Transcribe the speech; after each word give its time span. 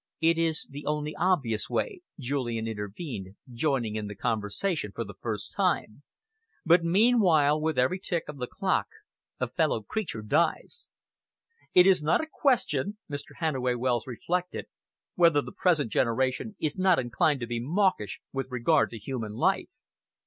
"It 0.19 0.39
is 0.39 0.65
the 0.67 0.87
only 0.87 1.15
obvious 1.15 1.69
way," 1.69 2.01
Julian 2.19 2.67
intervened, 2.67 3.35
joining 3.53 3.95
in 3.95 4.07
the 4.07 4.15
conversation 4.15 4.91
for 4.91 5.03
the 5.03 5.13
first 5.13 5.53
time, 5.55 6.01
"but 6.65 6.83
meanwhile, 6.83 7.61
with 7.61 7.77
every 7.77 7.99
tick 7.99 8.23
of 8.27 8.37
the 8.37 8.47
clock 8.47 8.87
a 9.39 9.47
fellow 9.47 9.83
creature 9.83 10.23
dies." 10.23 10.87
"It 11.75 11.85
is 11.85 12.03
a 12.03 12.19
question," 12.33 12.97
Mr. 13.07 13.35
Hannaway 13.37 13.75
Wells 13.75 14.07
reflected, 14.07 14.65
"whether 15.13 15.39
the 15.39 15.51
present 15.51 15.91
generation 15.91 16.55
is 16.59 16.79
not 16.79 16.97
inclined 16.97 17.39
to 17.41 17.45
be 17.45 17.59
mawkish 17.59 18.21
with 18.33 18.49
regard 18.49 18.89
to 18.89 18.97
human 18.97 19.33
life. 19.33 19.69